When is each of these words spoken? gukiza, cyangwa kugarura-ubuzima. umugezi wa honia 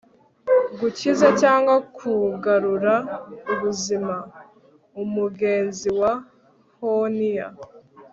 gukiza, 0.79 1.27
cyangwa 1.41 1.75
kugarura-ubuzima. 1.97 4.15
umugezi 5.03 5.89
wa 6.01 6.13
honia 6.79 7.47